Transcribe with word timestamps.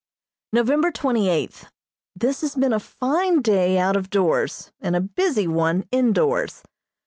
November 0.51 0.89
twenty 0.89 1.29
eighth: 1.29 1.69
This 2.15 2.41
has 2.41 2.55
been 2.55 2.73
a 2.73 2.79
fine 2.79 3.39
day 3.43 3.77
out 3.77 3.95
of 3.95 4.09
doors, 4.09 4.71
and 4.81 4.95
a 4.95 4.99
busy 4.99 5.47
one 5.47 5.85
indoors. 5.91 6.63